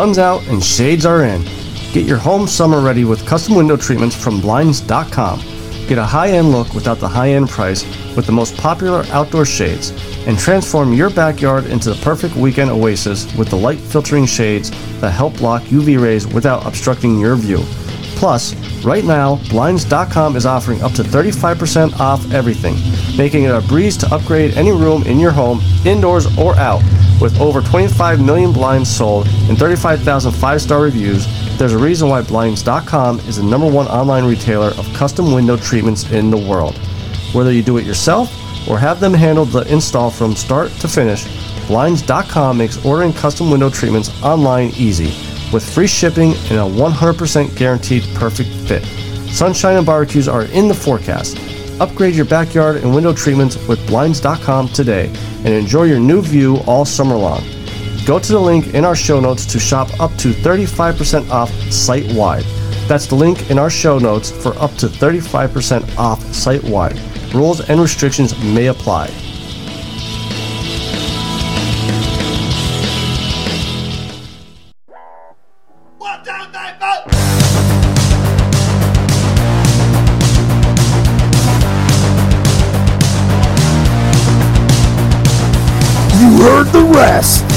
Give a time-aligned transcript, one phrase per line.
[0.00, 1.42] sun's out and shades are in.
[1.92, 5.40] Get your home summer ready with custom window treatments from Blinds.com.
[5.88, 7.84] Get a high end look without the high end price
[8.16, 9.90] with the most popular outdoor shades,
[10.26, 14.70] and transform your backyard into the perfect weekend oasis with the light filtering shades
[15.02, 17.58] that help block UV rays without obstructing your view.
[18.16, 22.76] Plus, right now, Blinds.com is offering up to 35% off everything,
[23.18, 26.80] making it a breeze to upgrade any room in your home, indoors or out.
[27.20, 31.26] With over 25 million blinds sold and 35,000 five star reviews,
[31.58, 36.10] there's a reason why Blinds.com is the number one online retailer of custom window treatments
[36.12, 36.78] in the world.
[37.32, 38.32] Whether you do it yourself
[38.66, 41.26] or have them handle the install from start to finish,
[41.66, 45.12] Blinds.com makes ordering custom window treatments online easy,
[45.52, 48.84] with free shipping and a 100% guaranteed perfect fit.
[49.30, 51.49] Sunshine and barbecues are in the forecast.
[51.80, 55.06] Upgrade your backyard and window treatments with Blinds.com today
[55.44, 57.42] and enjoy your new view all summer long.
[58.04, 62.12] Go to the link in our show notes to shop up to 35% off site
[62.12, 62.44] wide.
[62.86, 66.98] That's the link in our show notes for up to 35% off site wide.
[67.32, 69.08] Rules and restrictions may apply.
[87.00, 87.48] Rest.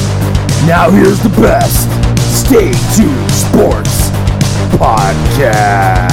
[0.65, 1.89] Now here's the best.
[2.33, 4.09] Stay tuned, sports
[4.79, 6.09] podcast.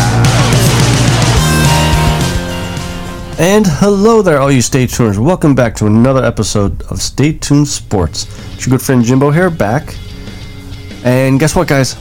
[3.38, 5.16] And hello there, all you Stay Tuners.
[5.16, 8.26] Welcome back to another episode of Stay Tuned Sports.
[8.54, 9.94] It's your good friend Jimbo here, back.
[11.04, 11.94] And guess what, guys?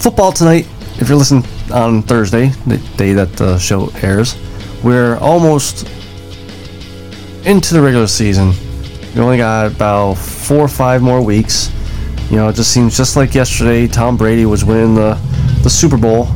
[0.00, 0.68] Football tonight.
[1.00, 4.36] If you're listening on Thursday, the day that the show airs,
[4.84, 5.88] we're almost
[7.46, 8.52] into the regular season.
[9.14, 11.72] We only got about four or five more weeks.
[12.30, 13.86] You know, it just seems just like yesterday.
[13.86, 15.14] Tom Brady was winning the
[15.62, 16.28] the Super Bowl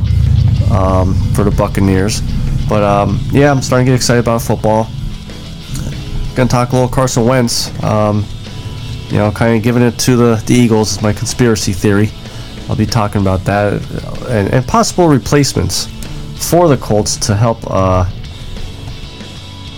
[0.71, 2.21] um, for the Buccaneers.
[2.67, 4.87] But um, yeah, I'm starting to get excited about football.
[6.35, 7.83] Gonna talk a little Carson Wentz.
[7.83, 8.25] Um,
[9.09, 11.01] you know, kind of giving it to the, the Eagles.
[11.01, 12.09] My conspiracy theory.
[12.69, 13.73] I'll be talking about that
[14.29, 15.87] and, and possible replacements
[16.49, 18.09] for the Colts to help uh,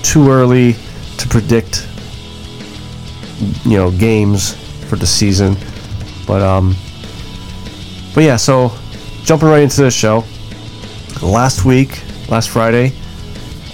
[0.04, 0.76] too early
[1.18, 1.88] to predict
[3.66, 4.54] you know games
[4.88, 5.58] for the season.
[6.28, 6.76] But um
[8.14, 8.72] but yeah so
[9.24, 10.24] jumping right into the show
[11.22, 12.92] last week last friday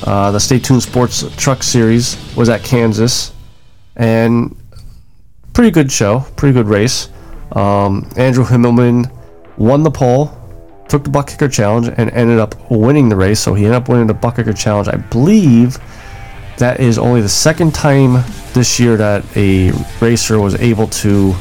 [0.06, 3.32] uh, the stay tuned sports truck series was at kansas.
[3.96, 4.56] And
[5.54, 7.10] pretty good show pretty good race.
[7.54, 9.12] Um, andrew himmelman
[9.58, 10.38] won the pole
[10.90, 13.40] took the butt kicker challenge and ended up winning the race.
[13.40, 14.88] So he ended up winning the butt kicker challenge.
[14.88, 15.80] I believe
[16.58, 18.24] that is only the second time
[18.54, 19.72] this year that a
[20.02, 21.34] racer was able to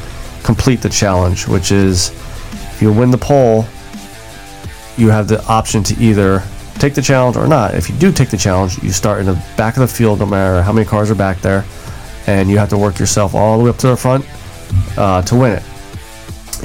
[0.43, 2.09] complete the challenge, which is
[2.73, 3.65] if you win the pole,
[4.97, 6.43] you have the option to either
[6.79, 7.75] take the challenge or not.
[7.75, 10.25] If you do take the challenge, you start in the back of the field, no
[10.25, 11.65] matter how many cars are back there,
[12.27, 14.25] and you have to work yourself all the way up to the front
[14.97, 15.63] uh, to win it.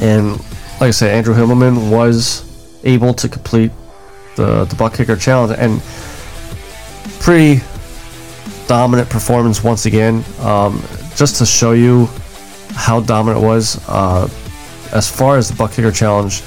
[0.00, 0.38] And
[0.80, 2.44] like I said, Andrew Himmelman was
[2.84, 3.72] able to complete
[4.36, 5.82] the the butt kicker challenge and
[7.20, 7.62] pretty
[8.68, 10.24] dominant performance once again.
[10.40, 10.82] Um,
[11.16, 12.08] just to show you
[12.74, 14.28] how dominant it was, uh,
[14.92, 16.42] as far as the butt kicker challenge,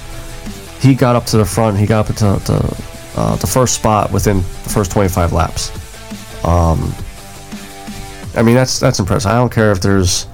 [0.81, 1.77] he got up to the front.
[1.77, 2.75] He got up to, to
[3.15, 5.69] uh, the first spot within the first 25 laps.
[6.45, 6.93] Um,
[8.35, 9.31] I mean, that's that's impressive.
[9.31, 10.27] I don't care if there's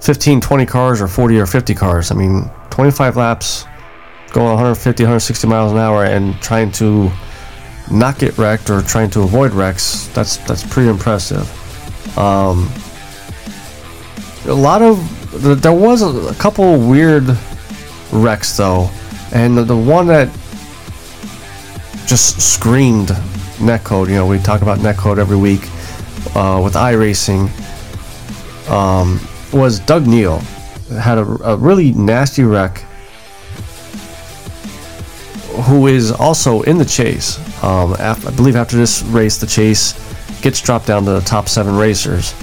[0.00, 2.10] 15, 20 cars or 40 or 50 cars.
[2.10, 3.64] I mean, 25 laps,
[4.32, 7.10] going 150, 160 miles an hour, and trying to
[7.90, 10.08] not get wrecked or trying to avoid wrecks.
[10.08, 11.48] That's that's pretty impressive.
[12.18, 12.68] Um,
[14.46, 14.98] a lot of
[15.60, 17.36] there was a, a couple weird
[18.12, 18.90] wrecks though,
[19.32, 20.28] and the, the one that
[22.06, 23.08] just screamed
[23.58, 24.08] netcode.
[24.08, 25.62] You know, we talk about netcode every week
[26.36, 27.50] uh, with iRacing.
[28.70, 29.20] Um,
[29.52, 30.38] was Doug Neal
[31.00, 32.78] had a, a really nasty wreck.
[35.64, 37.38] Who is also in the chase?
[37.64, 39.94] Um, af I believe after this race, the chase
[40.42, 42.34] gets dropped down to the top seven racers,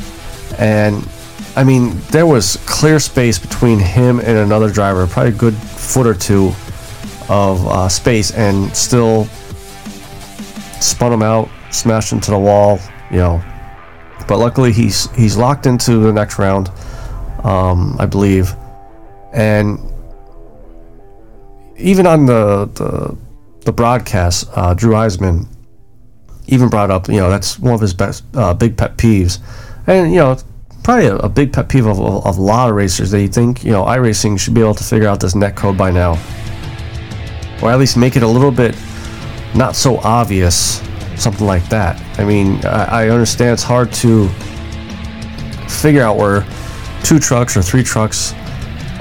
[0.58, 1.08] and
[1.56, 6.08] I mean there was clear space between him and another driver, probably a good foot
[6.08, 6.54] or two
[7.30, 9.25] of uh, space, and still
[10.81, 12.80] spun him out, smashed into the wall,
[13.12, 13.44] you know.
[14.28, 16.70] But luckily, he's he's locked into the next round,
[17.44, 18.54] um, I believe,
[19.34, 19.80] and
[21.78, 23.18] even on the the,
[23.66, 25.48] the broadcast, uh, Drew Eisman
[26.48, 29.40] even brought up, you know, that's one of his best uh, big pet peeves,
[29.88, 30.38] and you know,
[30.84, 33.12] probably a, a big pet peeve of, of, of a lot of racers.
[33.12, 35.92] They think, you know, iRacing should be able to figure out this net code by
[35.92, 36.14] now,
[37.63, 38.75] or at least make it a little bit
[39.56, 40.81] not so obvious,
[41.15, 42.01] something like that.
[42.19, 44.27] I mean, I, I understand it's hard to
[45.69, 46.45] figure out where
[47.04, 48.33] two trucks or three trucks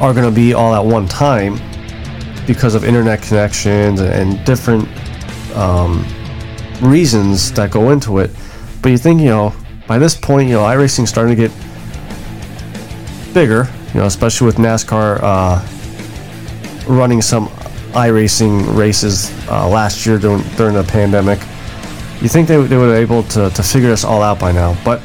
[0.00, 1.58] are going to be all at one time
[2.46, 4.88] because of internet connections and different
[5.56, 6.04] um,
[6.80, 8.30] reasons that go into it.
[8.80, 9.52] But you think, you know,
[9.88, 11.52] by this point, you know, iRacing's starting to get
[13.34, 15.66] bigger, you know, especially with NASCAR uh,
[16.86, 17.48] running some
[17.92, 21.38] iRacing races uh, last year during, during the pandemic.
[22.20, 24.76] You think they, they would be able to, to figure this all out by now.
[24.84, 25.00] But,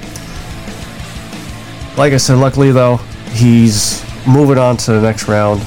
[1.97, 2.97] like I said, luckily though,
[3.31, 5.61] he's moving on to the next round.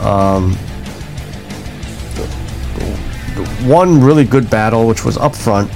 [0.00, 0.56] Um,
[3.66, 5.70] one really good battle, which was up front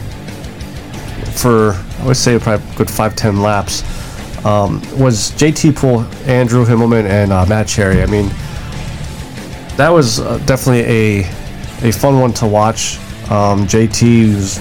[1.36, 3.82] for, I would say, probably good five ten laps,
[4.44, 8.02] um, was JT Pool, Andrew Himmelman, and uh, Matt Cherry.
[8.02, 8.30] I mean,
[9.76, 11.18] that was uh, definitely a
[11.82, 12.98] a fun one to watch.
[13.30, 14.58] Um, JT was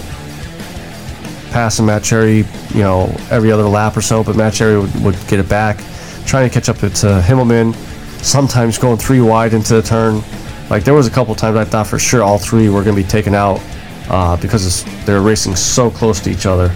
[1.51, 5.15] passing Matt Cherry, you know, every other lap or so, but Matt Cherry would, would
[5.27, 5.77] get it back,
[6.25, 7.73] trying to catch up to Himmelman.
[8.21, 10.21] Sometimes going three wide into the turn.
[10.69, 13.01] Like there was a couple times I thought for sure all three were going to
[13.01, 13.61] be taken out
[14.09, 16.75] uh, because they're racing so close to each other.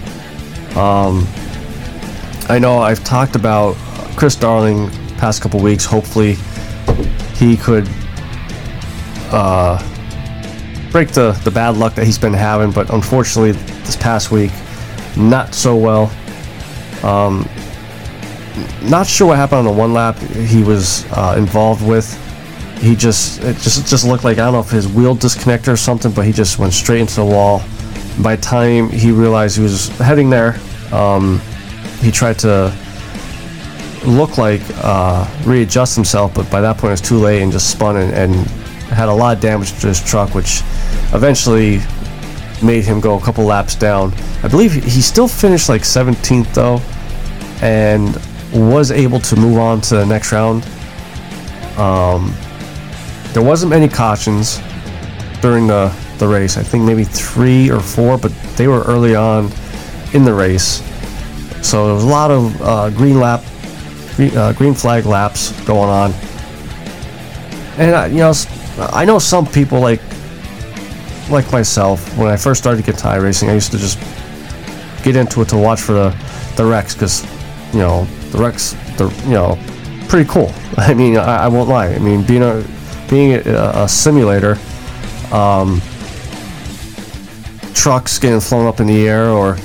[0.78, 1.26] Um,
[2.48, 3.74] I know I've talked about
[4.16, 4.88] Chris Darling
[5.18, 5.84] past couple weeks.
[5.84, 6.36] Hopefully,
[7.34, 7.88] he could
[9.30, 9.78] uh,
[10.90, 14.50] break the, the bad luck that he's been having, but unfortunately, this past week,
[15.16, 16.10] not so well.
[17.02, 17.48] Um,
[18.82, 22.12] not sure what happened on the one lap he was uh, involved with.
[22.78, 25.76] He just it just just looked like I don't know if his wheel disconnected or
[25.76, 27.62] something, but he just went straight into the wall.
[28.22, 30.58] By the time he realized he was heading there,
[30.92, 31.40] um,
[32.00, 32.74] he tried to
[34.06, 37.70] look like uh, readjust himself, but by that point it was too late and just
[37.70, 38.59] spun and, and
[38.90, 40.62] had a lot of damage to his truck, which
[41.12, 41.80] eventually
[42.62, 44.12] made him go a couple laps down.
[44.42, 46.80] I believe he still finished like 17th though,
[47.62, 48.14] and
[48.52, 50.64] was able to move on to the next round.
[51.78, 52.34] Um,
[53.32, 54.60] there wasn't many cautions
[55.40, 56.56] during the, the race.
[56.56, 59.50] I think maybe three or four, but they were early on
[60.12, 60.82] in the race.
[61.62, 63.44] So there was a lot of uh, green lap,
[64.16, 66.12] green, uh, green flag laps going on.
[67.78, 68.32] And uh, you know,
[68.92, 70.00] I know some people like
[71.30, 72.16] like myself.
[72.16, 73.98] When I first started guitar racing, I used to just
[75.02, 76.16] get into it to watch for the
[76.56, 77.24] the wrecks because
[77.72, 79.58] you know the wrecks, they're you know
[80.08, 80.52] pretty cool.
[80.76, 81.88] I mean, I, I won't lie.
[81.88, 82.64] I mean, being a
[83.08, 84.58] being a, a simulator,
[85.32, 85.80] um,
[87.74, 89.56] trucks getting flown up in the air or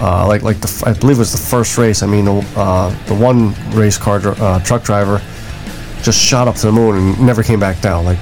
[0.00, 2.02] uh, like like the I believe it was the first race.
[2.02, 5.20] I mean, uh, the one race car uh, truck driver
[6.02, 8.04] just shot up to the moon and never came back down.
[8.04, 8.18] Like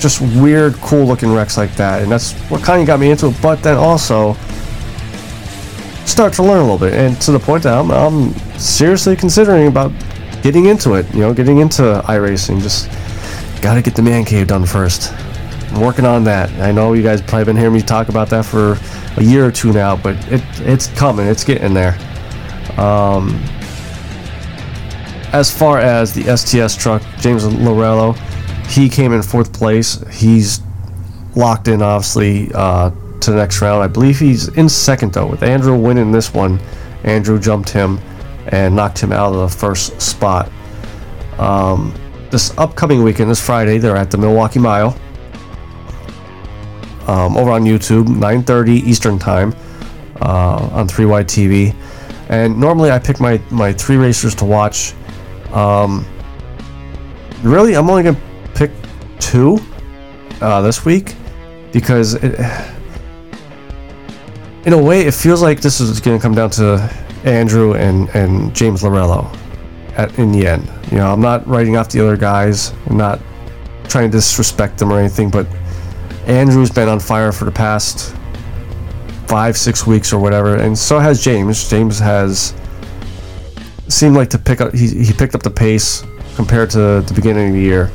[0.00, 3.28] just weird, cool looking wrecks like that, and that's what kind of got me into
[3.28, 3.36] it.
[3.42, 4.34] But then also
[6.04, 9.66] start to learn a little bit, and to the point that I'm, I'm seriously considering
[9.66, 9.92] about
[10.42, 11.12] getting into it.
[11.14, 12.60] You know, getting into iRacing.
[12.60, 12.90] Just
[13.62, 15.12] got to get the man cave done first.
[15.72, 16.50] I'm working on that.
[16.60, 18.78] I know you guys probably been hearing me talk about that for
[19.16, 21.26] a year or two now, but it it's coming.
[21.26, 21.98] It's getting there.
[22.78, 23.42] Um,
[25.34, 28.16] as far as the STS truck, James Lorello,
[28.68, 30.00] he came in fourth place.
[30.08, 30.60] He's
[31.34, 33.82] locked in, obviously, uh, to the next round.
[33.82, 36.60] I believe he's in second, though, with Andrew winning this one.
[37.02, 37.98] Andrew jumped him.
[38.48, 40.52] and knocked him out of the first spot.
[41.38, 41.94] Um,
[42.30, 44.94] this upcoming weekend, this Friday, they're at the Milwaukee Mile
[47.06, 49.54] um, over on YouTube, 9:30 Eastern Time
[50.20, 51.74] uh, on 3Y TV.
[52.28, 54.94] And normally I pick my my three racers to watch.
[55.54, 56.04] Um,
[57.42, 58.20] really, I'm only gonna
[58.54, 58.72] pick
[59.20, 59.58] two
[60.40, 61.14] uh, this week
[61.72, 62.34] because it,
[64.66, 66.90] in a way it feels like this is gonna come down to
[67.24, 69.34] Andrew and and James Lorello
[69.96, 70.68] at in the end.
[70.90, 72.72] You know, I'm not writing off the other guys.
[72.86, 73.20] I'm not
[73.88, 75.46] trying to disrespect them or anything, but
[76.26, 78.14] Andrew's been on fire for the past
[79.28, 81.68] five, six weeks or whatever, and so has James.
[81.68, 82.54] James has
[83.88, 84.74] seemed like to pick up.
[84.74, 86.04] He, he picked up the pace
[86.36, 87.90] compared to the beginning of the year,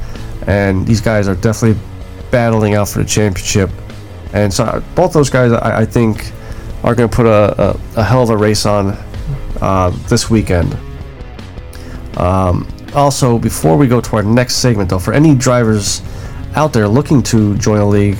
[0.47, 1.79] and these guys are definitely
[2.31, 3.69] battling out for the championship.
[4.33, 6.31] And so both those guys, I, I think,
[6.83, 8.97] are going to put a, a, a, hell of a race on
[9.61, 10.77] uh, this weekend.
[12.17, 16.01] Um, also, before we go to our next segment, though, for any drivers
[16.55, 18.17] out there looking to join a league,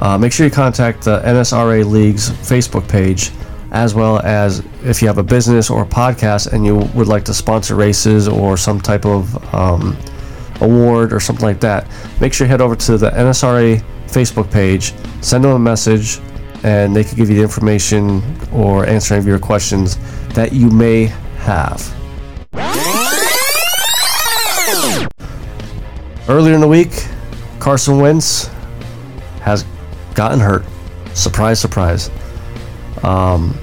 [0.00, 3.30] uh, make sure you contact the NSRA League's Facebook page,
[3.72, 7.24] as well as if you have a business or a podcast and you would like
[7.24, 9.96] to sponsor races or some type of um,
[10.60, 11.86] award or something like that.
[12.20, 16.20] Make sure you head over to the NSRA Facebook page, send them a message,
[16.62, 19.96] and they can give you the information or answer any of your questions
[20.28, 21.06] that you may
[21.38, 21.92] have.
[26.28, 27.06] Earlier in the week,
[27.60, 28.48] Carson Wentz
[29.42, 29.64] has
[30.14, 30.64] gotten hurt.
[31.14, 32.10] Surprise, surprise.
[33.06, 33.56] Um,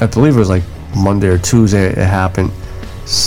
[0.00, 0.64] I believe it was like
[0.96, 2.50] Monday or Tuesday it happened.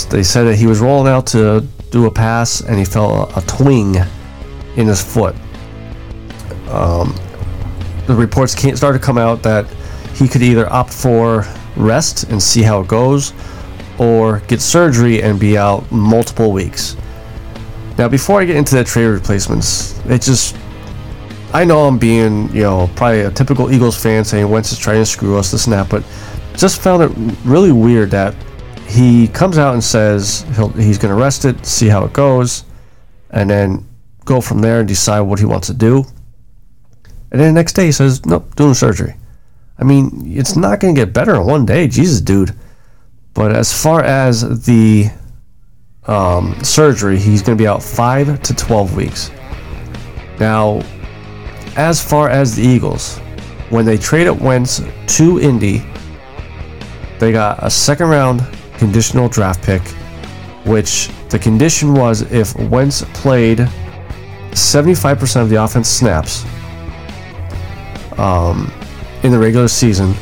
[0.10, 3.40] They said that he was rolling out to do a pass and he felt a,
[3.40, 4.06] a twing
[4.76, 5.36] in his foot.
[6.70, 7.16] Um,
[8.06, 9.66] the reports can't start to come out that
[10.16, 11.46] he could either opt for
[11.78, 13.34] rest and see how it goes
[13.98, 16.98] or get surgery and be out multiple weeks.
[17.98, 20.58] Now, before I get into the trade replacements, it just
[21.56, 25.00] I know I'm being, you know, probably a typical Eagles fan saying Wentz is trying
[25.00, 26.04] to screw us, this and that, but
[26.58, 28.36] just found it really weird that
[28.86, 30.42] he comes out and says
[30.76, 32.66] he's going to rest it, see how it goes,
[33.30, 33.88] and then
[34.26, 36.04] go from there and decide what he wants to do.
[37.32, 39.16] And then the next day he says, nope, doing surgery.
[39.80, 41.88] I mean, it's not going to get better in one day.
[41.88, 42.54] Jesus, dude.
[43.34, 45.06] But as far as the
[46.06, 49.32] um, surgery, he's going to be out 5 to 12 weeks.
[50.38, 50.82] Now,
[51.76, 53.18] as far as the Eagles,
[53.70, 55.84] when they traded Wentz to Indy,
[57.20, 58.46] they got a second round
[58.78, 59.82] conditional draft pick,
[60.66, 63.60] which the condition was if Wentz played
[64.52, 66.46] 75% of the offense snaps
[68.18, 68.72] um,
[69.24, 70.14] in the regular season,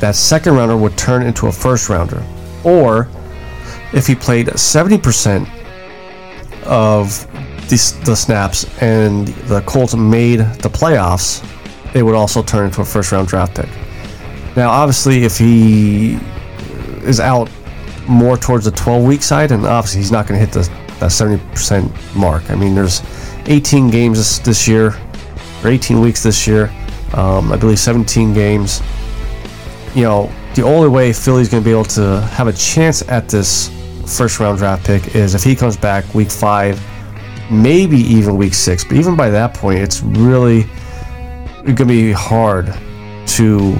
[0.00, 2.22] that second rounder would turn into a first rounder.
[2.64, 3.08] Or
[3.92, 5.48] if he played 70%
[6.64, 7.26] of
[7.68, 11.44] the, the snaps and the Colts made the playoffs,
[11.94, 13.68] it would also turn into a first round draft pick.
[14.56, 16.18] Now, obviously, if he
[17.04, 17.50] is out
[18.06, 20.68] more towards the 12 week side, and obviously he's not going to hit the
[21.02, 22.48] that 70% mark.
[22.48, 23.02] I mean, there's
[23.46, 24.94] 18 games this, this year,
[25.64, 26.72] or 18 weeks this year.
[27.14, 28.80] Um, I believe 17 games.
[29.94, 33.28] You know, the only way Philly's going to be able to have a chance at
[33.28, 33.68] this
[34.06, 36.80] first round draft pick is if he comes back week five
[37.52, 38.82] maybe even week six.
[38.84, 40.64] But even by that point, it's really
[41.64, 42.74] going to be hard
[43.26, 43.76] to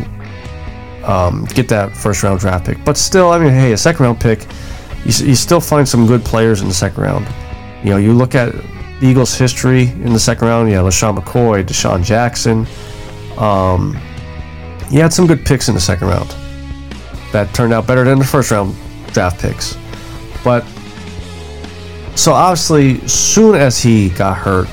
[1.04, 2.84] um, get that first round draft pick.
[2.84, 4.46] But still, I mean, hey, a second round pick,
[5.04, 7.26] you, you still find some good players in the second round.
[7.82, 10.68] You know, you look at the Eagles' history in the second round.
[10.68, 12.66] You know, LeSean McCoy, DeSean Jackson.
[13.38, 13.98] Um,
[14.90, 16.28] you had some good picks in the second round
[17.32, 18.76] that turned out better than the first round
[19.08, 19.76] draft picks.
[20.44, 20.64] But
[22.22, 24.68] so obviously, soon as he got hurt,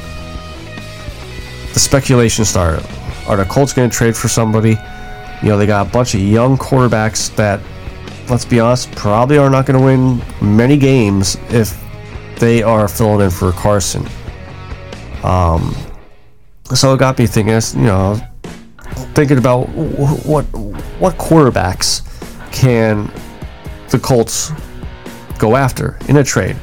[1.73, 2.87] the speculation started.
[3.27, 4.77] Are the Colts going to trade for somebody?
[5.41, 7.59] You know, they got a bunch of young quarterbacks that,
[8.29, 11.83] let's be honest, probably are not going to win many games if
[12.37, 14.05] they are filling in for Carson.
[15.23, 15.75] Um,
[16.75, 18.21] so it got me thinking, you know,
[19.15, 20.43] thinking about what
[20.99, 22.05] what quarterbacks
[22.51, 23.11] can
[23.89, 24.51] the Colts
[25.39, 26.55] go after in a trade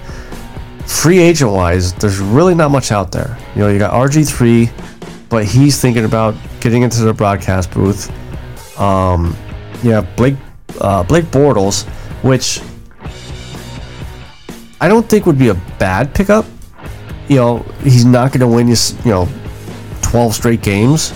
[0.87, 3.37] free agent wise, there's really not much out there.
[3.55, 4.71] You know, you got RG3,
[5.29, 8.11] but he's thinking about getting into the broadcast booth.
[8.79, 9.37] Um,
[9.83, 10.37] you have Blake
[10.81, 11.85] uh, Blake Bortles,
[12.23, 12.61] which
[14.81, 16.45] I don't think would be a bad pickup.
[17.29, 19.29] You know, he's not going to win you, you know,
[20.03, 21.13] 12 straight games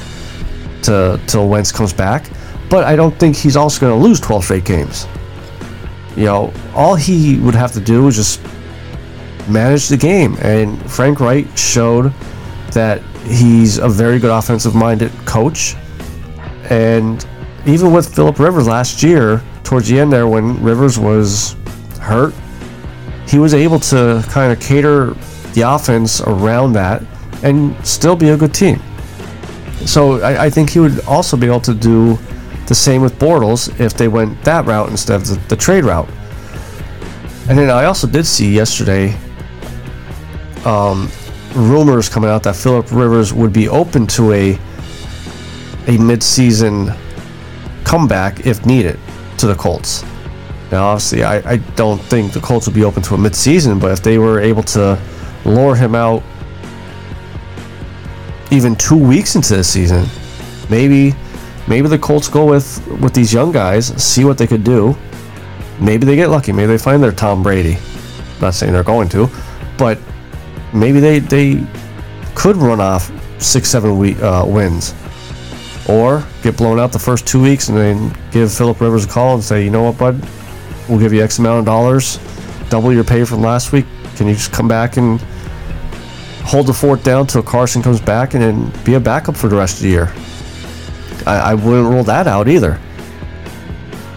[0.83, 2.29] to till Wentz comes back,
[2.69, 5.07] but I don't think he's also going to lose 12 straight games.
[6.17, 8.41] You know, all he would have to do is just
[9.51, 10.37] manage the game.
[10.41, 12.13] And Frank Reich showed
[12.73, 15.77] that he's a very good offensive minded coach.
[16.71, 17.27] And
[17.67, 21.57] even with Philip Rivers last year, towards the end there, when Rivers was
[22.01, 22.35] hurt,
[23.29, 25.15] he was able to kind of cater
[25.55, 27.03] the offense around that
[27.43, 28.81] and still be a good team.
[29.87, 32.19] So I, I think he would also be able to do
[32.67, 36.09] the same with Bortles if they went that route instead of the, the trade route.
[37.49, 39.17] And then I also did see yesterday
[40.67, 41.09] um,
[41.55, 44.59] rumors coming out that Philip Rivers would be open to a
[45.87, 46.93] a mid-season
[47.85, 48.99] comeback if needed
[49.39, 50.05] to the Colts.
[50.71, 53.91] Now, obviously, I, I don't think the Colts would be open to a mid-season, but
[53.91, 55.01] if they were able to
[55.45, 56.23] lure him out
[58.53, 60.07] even two weeks into the season,
[60.69, 61.15] maybe
[61.67, 64.97] maybe the Colts go with with these young guys, see what they could do.
[65.81, 66.53] Maybe they get lucky.
[66.53, 67.77] Maybe they find their Tom Brady.
[67.77, 69.29] I'm not saying they're going to,
[69.79, 69.99] but
[70.73, 71.67] maybe they they
[72.35, 73.11] could run off
[73.41, 74.95] six seven week uh, wins,
[75.89, 79.35] or get blown out the first two weeks and then give Philip Rivers a call
[79.35, 80.29] and say, you know what, bud,
[80.89, 82.19] we'll give you X amount of dollars,
[82.69, 83.87] double your pay from last week.
[84.17, 85.21] Can you just come back and
[86.45, 89.57] hold the fort down till Carson comes back and then be a backup for the
[89.57, 90.13] rest of the year?
[91.27, 92.79] I, I wouldn't rule that out either.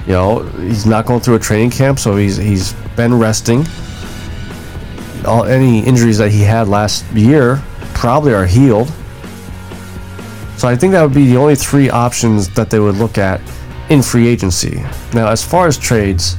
[0.06, 3.66] You know, he's not going through a training camp, so he's he's been resting.
[5.26, 7.62] All any injuries that he had last year
[7.94, 8.92] probably are healed.
[10.58, 13.42] So I think that would be the only three options that they would look at
[13.90, 14.82] in free agency.
[15.14, 16.38] Now, as far as trades,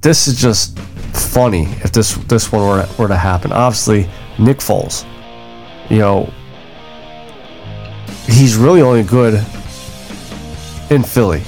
[0.00, 3.52] this is just funny if this this one were, were to happen.
[3.52, 4.08] Obviously,
[4.38, 5.04] Nick Foles,
[5.90, 6.32] you know,
[8.26, 9.34] he's really only good
[10.90, 11.42] in Philly.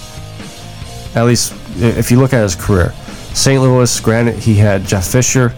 [1.15, 2.95] At least if you look at his career.
[3.35, 3.61] St.
[3.61, 5.55] Louis, granted, he had Jeff Fisher,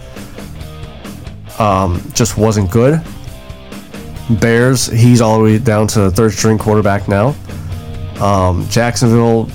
[1.59, 3.01] um, just wasn't good.
[4.29, 7.35] Bears, he's all the way down to third string quarterback now.
[8.19, 9.49] Um, Jacksonville,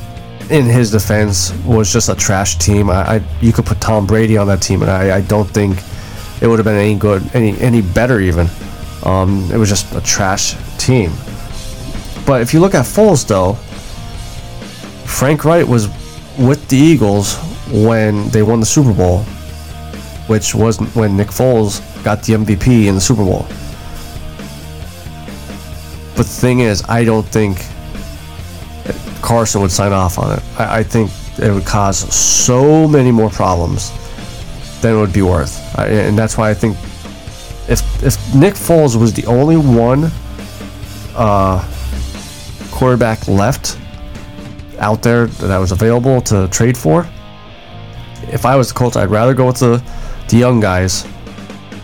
[0.50, 2.90] in his defense, was just a trash team.
[2.90, 5.78] I, I you could put Tom Brady on that team, and I, I don't think
[6.40, 8.48] it would have been any good, any any better even.
[9.04, 11.10] Um, it was just a trash team.
[12.26, 13.54] But if you look at Foles, though,
[15.04, 15.88] Frank Reich was
[16.38, 17.36] with the Eagles
[17.72, 19.22] when they won the Super Bowl,
[20.26, 23.46] which was when Nick Foles got the MVP in the Super Bowl.
[26.16, 27.58] But the thing is, I don't think
[29.22, 30.42] Carson would sign off on it.
[30.58, 33.90] I, I think it would cause so many more problems
[34.80, 35.78] than it would be worth.
[35.78, 36.76] I, and that's why I think
[37.68, 40.10] if if Nick Foles was the only one
[41.14, 41.64] uh,
[42.70, 43.78] quarterback left
[44.78, 47.06] out there that was available to trade for,
[48.32, 49.82] if I was the Colts, I'd rather go with the
[50.28, 51.06] the young guys,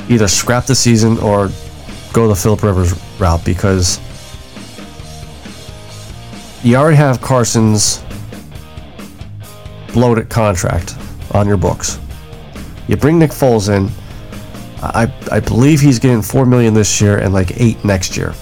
[0.09, 1.51] either scrap the season or
[2.13, 4.01] go the Philip Rivers route because
[6.63, 8.03] you already have Carson's
[9.93, 10.97] bloated contract
[11.33, 11.99] on your books.
[12.89, 13.91] You bring Nick Foles in.
[14.83, 18.35] I I believe he's getting four million this year and like eight next year.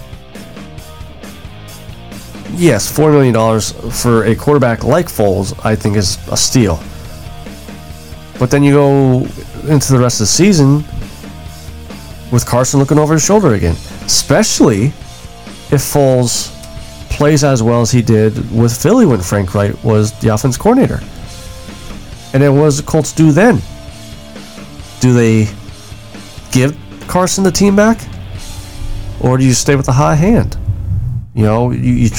[2.56, 6.80] Yes, four million dollars for a quarterback like Foles, I think is a steal.
[8.38, 9.18] But then you go
[9.68, 10.84] into the rest of the season
[12.32, 16.50] with Carson looking over his shoulder again, especially if Foles
[17.10, 21.00] plays as well as he did with Philly when Frank Reich was the offense coordinator.
[22.32, 23.60] And then what does the Colts do then?
[25.00, 25.48] Do they
[26.50, 28.00] give Carson the team back?
[29.20, 30.58] Or do you stay with the high hand?
[31.34, 32.10] You know, you, you,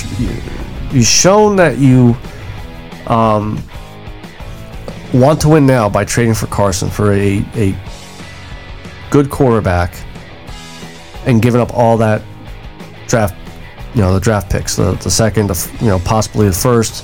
[0.91, 2.15] you've shown that you
[3.07, 3.61] um,
[5.19, 7.75] want to win now by trading for Carson for a, a
[9.09, 9.95] good quarterback
[11.25, 12.21] and giving up all that
[13.07, 13.35] draft,
[13.93, 17.03] you know, the draft picks, the, the second, the, you know, possibly the first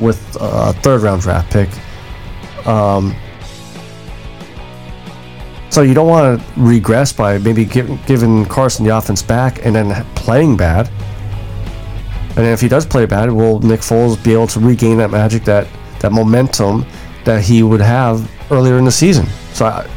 [0.00, 1.68] with a third round draft pick.
[2.66, 3.14] Um,
[5.70, 9.74] so you don't want to regress by maybe give, giving Carson the offense back and
[9.74, 10.90] then playing bad.
[12.36, 15.44] And if he does play bad, will Nick Foles be able to regain that magic,
[15.44, 15.66] that
[16.00, 16.84] that momentum
[17.24, 19.26] that he would have earlier in the season?
[19.52, 19.88] So I,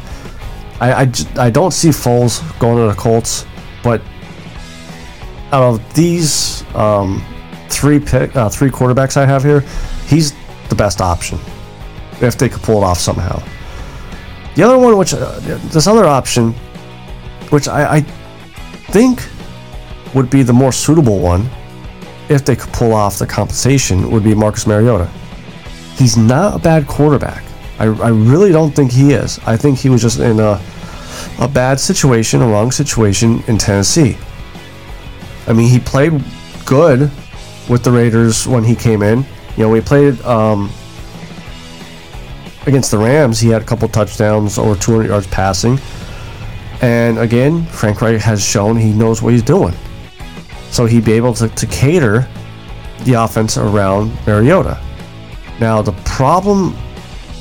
[0.80, 3.46] I, I, I don't see Foles going to the Colts,
[3.82, 4.02] but
[5.52, 7.24] out of these um,
[7.68, 9.60] three pick uh, three quarterbacks I have here,
[10.06, 10.34] he's
[10.68, 11.38] the best option
[12.20, 13.42] if they could pull it off somehow.
[14.54, 16.52] The other one, which uh, this other option,
[17.50, 18.00] which I, I
[18.90, 19.22] think
[20.14, 21.48] would be the more suitable one,
[22.28, 25.10] if they could pull off the compensation, would be Marcus Mariota.
[25.96, 27.44] He's not a bad quarterback.
[27.78, 29.38] I, I really don't think he is.
[29.40, 30.60] I think he was just in a,
[31.40, 34.16] a bad situation, a wrong situation in Tennessee.
[35.46, 36.22] I mean, he played
[36.64, 37.10] good
[37.68, 39.24] with the Raiders when he came in.
[39.56, 40.70] You know, we played um,
[42.66, 43.40] against the Rams.
[43.40, 45.78] He had a couple touchdowns, over 200 yards passing.
[46.82, 49.74] And again, Frank Reich has shown he knows what he's doing.
[50.70, 52.28] So he'd be able to, to cater
[53.04, 54.82] the offense around Mariota.
[55.60, 56.76] Now, the problem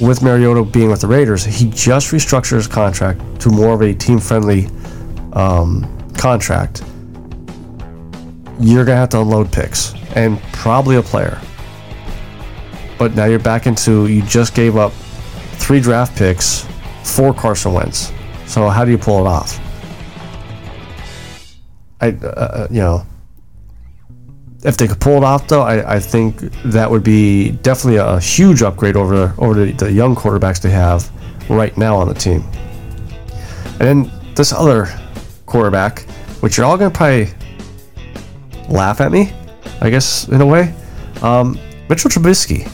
[0.01, 3.93] with Mariota being with the Raiders, he just restructured his contract to more of a
[3.93, 4.67] team friendly
[5.33, 5.85] um,
[6.17, 6.83] contract.
[8.59, 11.39] You're going to have to unload picks and probably a player.
[12.97, 14.93] But now you're back into you just gave up
[15.53, 16.65] three draft picks
[17.03, 18.13] for Carson Wentz.
[18.47, 19.59] So how do you pull it off?
[21.99, 23.05] I, uh, uh, you know,
[24.65, 28.19] if they could pull it off, though, I, I think that would be definitely a
[28.19, 31.09] huge upgrade over over the, the young quarterbacks they have
[31.49, 32.43] right now on the team.
[33.79, 34.87] And then this other
[35.45, 36.01] quarterback,
[36.41, 37.29] which you're all gonna probably
[38.67, 39.31] laugh at me,
[39.81, 40.73] I guess in a way,
[41.21, 42.67] um, Mitchell Trubisky.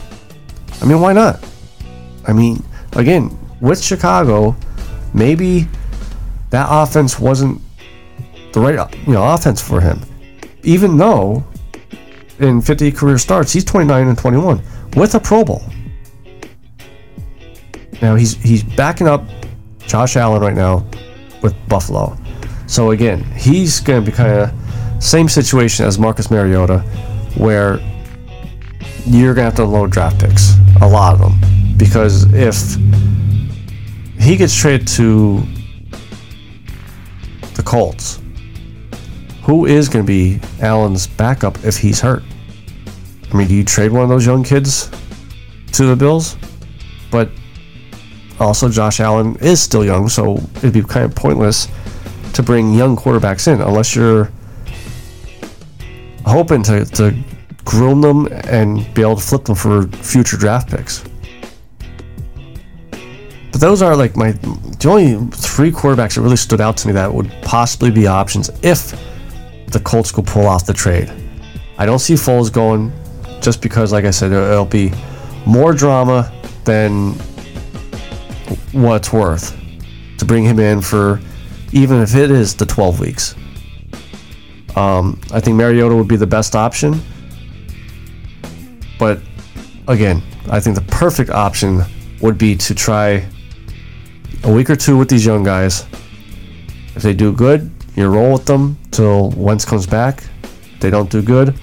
[0.80, 1.44] I mean, why not?
[2.26, 4.56] I mean, again, with Chicago,
[5.12, 5.68] maybe
[6.50, 7.60] that offense wasn't
[8.52, 10.00] the right you know offense for him.
[10.62, 11.44] Even though
[12.44, 14.62] in 50 career starts, he's 29 and 21
[14.96, 15.62] with a Pro Bowl.
[18.00, 19.24] Now he's he's backing up
[19.78, 20.84] Josh Allen right now
[21.42, 22.16] with Buffalo.
[22.66, 26.78] So again, he's going to be kind of same situation as Marcus Mariota,
[27.36, 27.78] where
[29.04, 32.76] you're going to have to load draft picks, a lot of them, because if
[34.20, 35.42] he gets traded to
[37.54, 38.20] the Colts,
[39.42, 42.22] who is going to be Allen's backup if he's hurt?
[43.32, 44.90] I mean, do you trade one of those young kids
[45.72, 46.36] to the Bills?
[47.10, 47.30] But
[48.38, 51.68] also, Josh Allen is still young, so it'd be kind of pointless
[52.34, 54.30] to bring young quarterbacks in unless you're
[56.26, 57.16] hoping to, to
[57.64, 61.04] groom them and be able to flip them for future draft picks.
[63.52, 66.92] But those are like my the only three quarterbacks that really stood out to me
[66.94, 68.98] that would possibly be options if
[69.68, 71.12] the Colts could pull off the trade.
[71.78, 72.92] I don't see Foles going
[73.42, 74.92] just because, like I said, it'll be
[75.44, 76.32] more drama
[76.64, 77.12] than
[78.72, 79.56] what it's worth
[80.18, 81.20] to bring him in for
[81.72, 83.34] even if it is the 12 weeks.
[84.76, 87.00] Um, I think Mariota would be the best option.
[88.98, 89.20] But
[89.88, 91.82] again, I think the perfect option
[92.20, 93.26] would be to try
[94.44, 95.86] a week or two with these young guys.
[96.94, 100.24] If they do good, you roll with them till Wentz comes back.
[100.74, 101.58] If they don't do good,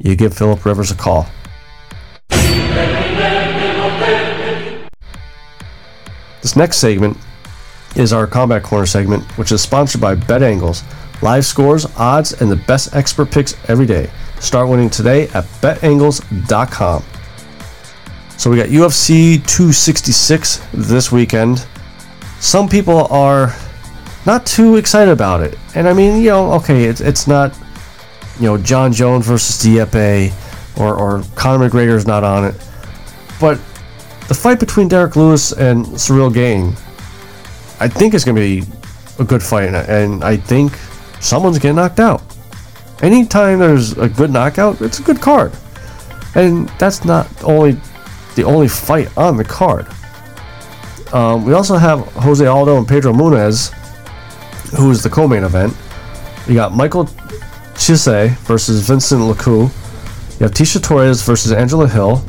[0.00, 1.28] you give Philip Rivers a call.
[6.42, 7.18] This next segment
[7.96, 10.82] is our Combat Corner segment, which is sponsored by BetAngles.
[11.22, 14.10] Live scores, odds, and the best expert picks every day.
[14.40, 17.04] Start winning today at betangles.com.
[18.38, 21.66] So we got UFC 266 this weekend.
[22.38, 23.54] Some people are
[24.24, 25.58] not too excited about it.
[25.74, 27.54] And I mean, you know, okay, it's, it's not,
[28.40, 30.32] you know, Jon Jones versus Stipe
[30.78, 32.54] or, or Conor McGregor is not on it.
[33.38, 33.56] But
[34.28, 36.68] the fight between Derrick Lewis and Ciryl Gane,
[37.80, 38.62] I think is going to be
[39.18, 39.74] a good fight.
[39.74, 40.72] And I think
[41.20, 42.22] someone's getting knocked out.
[43.02, 45.52] Anytime there's a good knockout, it's a good card.
[46.34, 47.78] And that's not only
[48.36, 49.86] the only fight on the card.
[51.12, 53.72] Um, we also have Jose Aldo and Pedro Munhoz,
[54.76, 55.76] who is the co-main event.
[56.46, 57.08] You got Michael
[57.80, 59.72] Chiesa versus Vincent Luque.
[60.38, 62.22] You have Tecia Torres versus Angela Hill.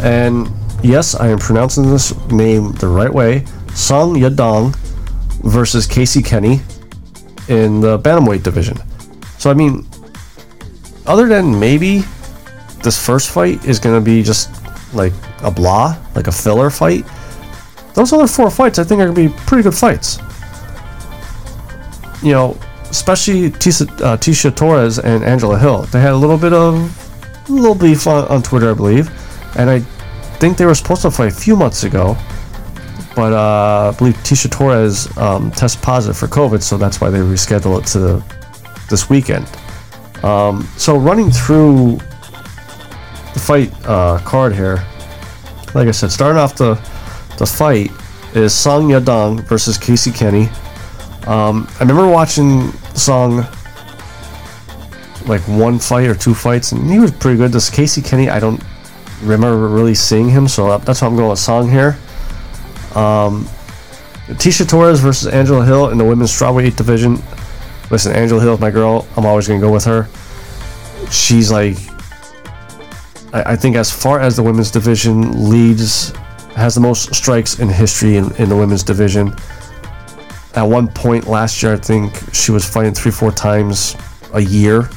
[0.00, 0.48] And
[0.82, 3.44] yes, I am pronouncing this name the right way.
[3.74, 4.74] Song Yadong
[5.44, 6.60] versus Casey Kenney
[7.48, 8.78] in the bantamweight division.
[9.38, 9.86] So I mean,
[11.06, 12.02] other than maybe
[12.82, 14.50] this first fight is going to be just
[14.94, 17.04] like a blah, like a filler fight.
[17.94, 20.18] Those other four fights, I think, are going to be pretty good fights.
[22.22, 22.58] You know,
[22.90, 25.82] especially Tecia, uh, Tecia Torres and Angela Hill.
[25.82, 26.74] They had a little bit of
[27.48, 29.08] a little beef on, on Twitter, I believe,
[29.56, 29.80] and I
[30.38, 32.16] think they were supposed to fight a few months ago,
[33.14, 37.18] but uh, I believe Tecia Torres um, tested positive for COVID, so that's why they
[37.18, 39.46] rescheduled it to the, this weekend.
[40.22, 41.98] Um, so running through
[43.32, 44.84] the fight uh, card here,
[45.74, 46.74] like I said, starting off the
[47.38, 47.90] the fight
[48.34, 50.48] is Song Yadong versus Casey Kenney.
[51.26, 53.46] Um, I remember watching Song
[55.26, 57.52] like one fight or two fights, and he was pretty good.
[57.52, 58.62] This Casey Kenney, I don't
[59.22, 61.98] remember really seeing him, so that's why I'm going with Song here.
[62.94, 63.46] Um,
[64.28, 67.18] Tecia Torres versus Angela Hill in the women's strawweight division.
[67.90, 69.06] Listen, Angela Hill is my girl.
[69.16, 70.08] I'm always gonna go with her.
[71.10, 71.76] She's like,
[73.32, 76.10] I, I think as far as the women's division leads,
[76.54, 79.34] has the most strikes in history in, in the women's division.
[80.56, 83.94] At one point last year, I think she was fighting three, four times
[84.32, 84.88] a year.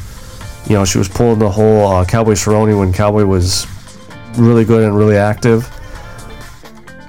[0.68, 3.68] You know, she was pulling the whole uh, Cowboy Cerrone when Cowboy was
[4.38, 5.70] really good and really active.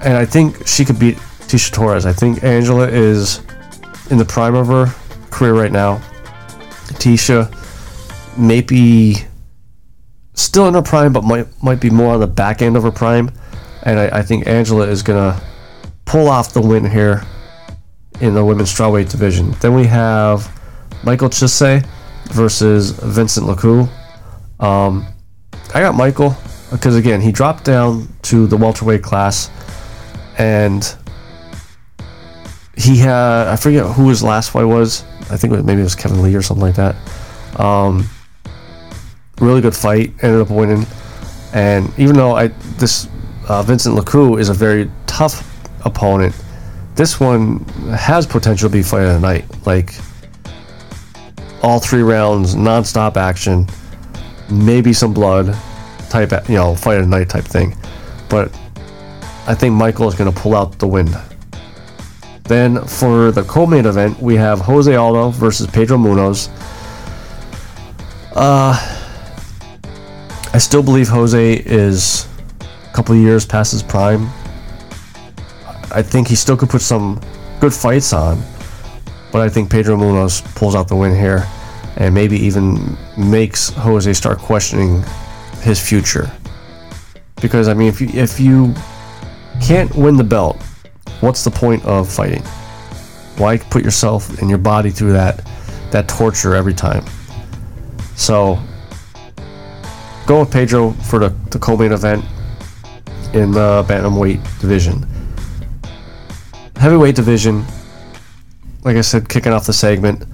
[0.01, 1.15] And I think she could beat
[1.47, 2.05] Tecia Torres.
[2.05, 3.39] I think Angela is
[4.09, 4.93] in the prime of her
[5.29, 5.97] career right now.
[6.99, 7.49] Tecia
[8.37, 9.17] may be
[10.33, 12.91] still in her prime, but might might be more on the back end of her
[12.91, 13.31] prime.
[13.83, 15.41] And I, I think Angela is gonna
[16.05, 17.23] pull off the win here
[18.21, 19.51] in the women's strawweight division.
[19.59, 20.49] Then we have
[21.03, 21.83] Michael Chiesa
[22.25, 23.89] versus Vincent Luque.
[24.59, 25.05] Um,
[25.73, 26.35] I got Michael
[26.71, 29.49] because again he dropped down to the welterweight class,
[30.37, 30.95] and
[32.77, 35.03] he had I forget who his last fight was.
[35.29, 36.95] I think it was, maybe it was Kevin Lee or something like that.
[37.59, 38.07] Um,
[39.39, 40.13] really good fight.
[40.21, 40.85] Ended up winning,
[41.53, 43.07] and even though I this
[43.49, 45.47] uh, Vincent Luque is a very tough
[45.85, 46.35] opponent,
[46.95, 47.59] this one
[47.95, 49.45] has potential to be fight of the night.
[49.65, 49.93] Like
[51.61, 53.67] all three rounds, non-stop action,
[54.49, 55.55] maybe some blood,
[56.09, 57.75] type you know fight of the night type thing.
[58.29, 58.53] But
[59.47, 61.09] I think Michael is going to pull out the win.
[62.43, 66.49] Then for the co-main event, we have Jose Aldo versus Pedro Munhoz.
[68.35, 68.77] Uh,
[70.53, 72.27] I still believe Jose is
[72.59, 74.29] a couple years past his prime.
[75.93, 77.19] I think he still could put some
[77.59, 78.41] good fights on,
[79.31, 81.47] but I think Pedro Munhoz pulls out the win here,
[81.97, 85.03] and maybe even makes Jose start questioning
[85.61, 86.31] his future.
[87.41, 88.73] Because I mean, if you if you
[89.61, 90.61] can't win the belt,
[91.21, 92.43] what's the point of fighting?
[93.37, 95.45] Why put yourself and your body through that
[95.91, 97.05] that torture every time?
[98.15, 98.59] So
[100.27, 102.23] go with Pedro for the, the co-main event
[103.33, 105.07] in the bantamweight division.
[106.81, 107.63] Heavyweight division,
[108.83, 110.25] like I said, kicking off the segment.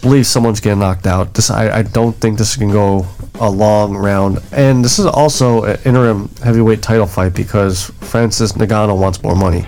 [0.00, 1.34] Believe someone's getting knocked out.
[1.34, 3.08] This I, I don't think this can go
[3.40, 4.38] a long round.
[4.52, 9.62] And this is also an interim heavyweight title fight because Francis Ngannou wants more money,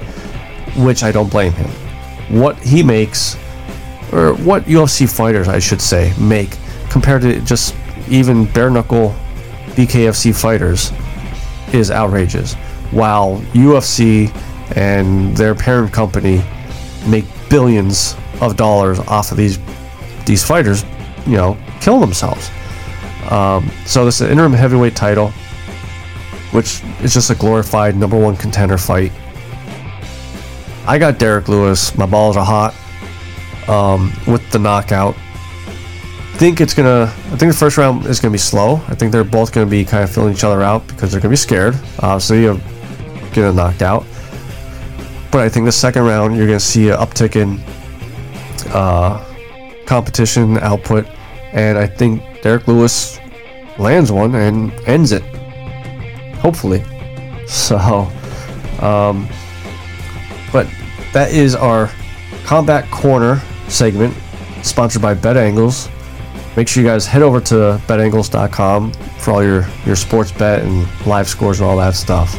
[0.76, 1.68] which I don't blame him.
[2.40, 3.34] What he makes,
[4.12, 6.56] or what UFC fighters, I should say, make
[6.88, 7.74] compared to just
[8.08, 9.12] even bare knuckle
[9.70, 10.92] BKFC fighters
[11.74, 12.54] is outrageous.
[12.92, 14.32] While UFC
[14.76, 16.42] and their parent company
[17.06, 19.58] make billions of dollars off of these
[20.26, 20.84] these fighters,
[21.26, 22.50] you know, kill themselves.
[23.30, 25.30] Um, so this is an interim heavyweight title,
[26.52, 29.12] which is just a glorified number one contender fight.
[30.86, 31.96] I got Derrick Lewis.
[31.96, 32.74] My balls are hot
[33.68, 35.16] um, with the knockout.
[35.16, 37.02] I think it's gonna.
[37.02, 38.76] I think the first round is gonna be slow.
[38.88, 41.32] I think they're both gonna be kind of filling each other out because they're gonna
[41.32, 42.62] be scared, obviously, of
[43.32, 44.06] getting knocked out.
[45.30, 47.60] But I think the second round you're gonna see an uptick in
[48.72, 49.24] uh,
[49.86, 51.06] competition output,
[51.52, 53.18] and I think Derrick Lewis
[53.78, 55.22] lands one and ends it.
[56.36, 56.84] Hopefully.
[57.50, 57.76] So,
[58.80, 59.28] um,
[60.52, 60.68] but
[61.12, 61.90] that is our
[62.44, 64.14] Combat Corner segment,
[64.62, 65.88] sponsored by Bet Angles.
[66.56, 70.86] Make sure you guys head over to betangles.com for all your, your sports bet and
[71.06, 72.34] live scores and all that stuff.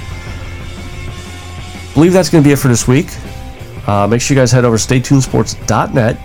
[1.93, 3.07] Believe that's going to be it for this week.
[3.87, 6.17] Uh, make sure you guys head over to staytunedsports.net.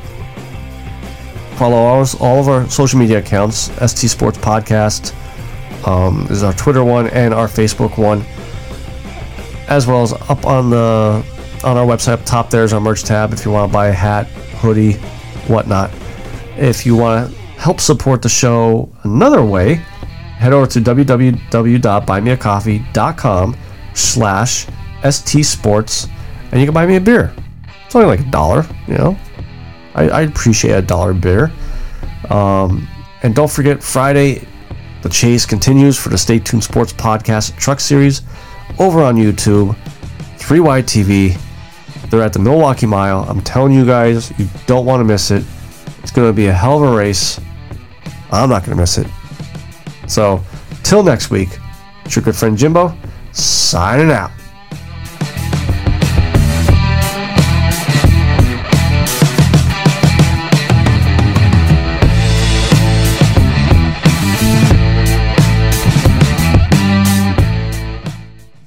[1.57, 3.70] Follow all, all of our social media accounts.
[3.90, 5.14] ST Sports Podcast
[5.87, 8.22] um, is our Twitter one and our Facebook one,
[9.68, 11.24] as well as up on the
[11.64, 12.50] on our website up top.
[12.50, 14.26] There's our merch tab if you want to buy a hat,
[14.59, 14.94] hoodie,
[15.48, 15.90] whatnot.
[16.57, 19.74] If you want to help support the show another way,
[20.38, 23.57] head over to www.buymeacoffee.com
[23.94, 24.66] slash
[25.02, 26.09] stsports
[26.50, 27.35] and you can buy me a beer.
[27.85, 29.16] It's only like a dollar, you know.
[29.94, 31.52] I, I appreciate a dollar beer.
[32.30, 32.88] Um,
[33.22, 34.46] and don't forget, Friday,
[35.02, 38.22] the chase continues for the Stay Tuned Sports Podcast Truck Series
[38.78, 39.76] over on YouTube,
[40.38, 41.40] 3Y TV.
[42.11, 43.24] They're at the Milwaukee Mile.
[43.28, 45.44] I'm telling you guys, you don't want to miss it.
[46.02, 47.40] It's going to be a hell of a race.
[48.30, 49.06] I'm not going to miss it.
[50.09, 50.42] So,
[50.82, 51.59] till next week,
[52.04, 52.96] it's your good friend Jimbo,
[53.32, 54.30] signing out.